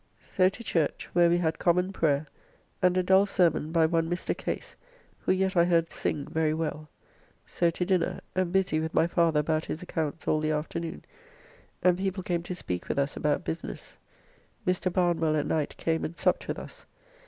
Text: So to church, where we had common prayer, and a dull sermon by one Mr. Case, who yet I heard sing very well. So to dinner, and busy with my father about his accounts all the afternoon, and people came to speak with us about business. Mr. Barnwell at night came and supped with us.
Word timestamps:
So 0.27 0.49
to 0.49 0.63
church, 0.63 1.09
where 1.13 1.29
we 1.29 1.37
had 1.37 1.59
common 1.59 1.93
prayer, 1.93 2.25
and 2.81 2.97
a 2.97 3.03
dull 3.03 3.27
sermon 3.27 3.71
by 3.71 3.85
one 3.85 4.09
Mr. 4.09 4.35
Case, 4.35 4.75
who 5.19 5.31
yet 5.31 5.55
I 5.55 5.63
heard 5.63 5.91
sing 5.91 6.25
very 6.25 6.55
well. 6.55 6.89
So 7.45 7.69
to 7.69 7.85
dinner, 7.85 8.19
and 8.33 8.51
busy 8.51 8.79
with 8.79 8.95
my 8.95 9.05
father 9.05 9.39
about 9.41 9.65
his 9.65 9.83
accounts 9.83 10.27
all 10.27 10.39
the 10.39 10.49
afternoon, 10.49 11.05
and 11.83 11.99
people 11.99 12.23
came 12.23 12.41
to 12.41 12.55
speak 12.55 12.89
with 12.89 12.97
us 12.97 13.15
about 13.15 13.45
business. 13.45 13.95
Mr. 14.65 14.91
Barnwell 14.91 15.35
at 15.35 15.45
night 15.45 15.77
came 15.77 16.03
and 16.03 16.17
supped 16.17 16.47
with 16.47 16.57
us. 16.57 16.87